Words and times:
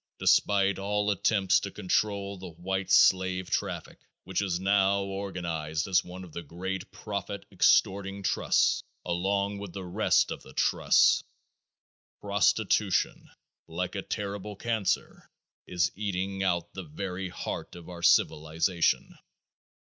Despite 0.17 0.79
all 0.79 1.11
attempts 1.11 1.59
to 1.59 1.69
control 1.69 2.35
the 2.35 2.49
white 2.49 2.89
slave 2.89 3.51
traffic, 3.51 3.99
which 4.23 4.41
is 4.41 4.59
now 4.59 5.01
organized 5.03 5.87
as 5.87 6.03
one 6.03 6.23
of 6.23 6.33
the 6.33 6.41
great 6.41 6.89
profit 6.89 7.45
extorting 7.51 8.23
trusts, 8.23 8.81
along 9.05 9.59
with 9.59 9.73
the 9.73 9.85
rest 9.85 10.31
of 10.31 10.41
the 10.41 10.53
trusts, 10.53 11.23
prostitution, 12.19 13.29
like 13.67 13.93
a 13.93 14.01
terrible 14.01 14.55
cancer, 14.55 15.29
is 15.67 15.91
eating 15.93 16.41
out 16.41 16.73
the 16.73 16.81
very 16.83 17.29
heart 17.29 17.75
of 17.75 17.87
our 17.87 18.01
civilization. 18.01 19.19